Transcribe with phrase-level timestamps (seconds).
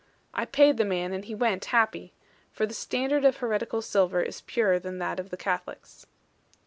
[0.33, 2.11] I paid the man, and he went happy;
[2.51, 6.07] for the standard of heretical silver is purer than that of the Catholics.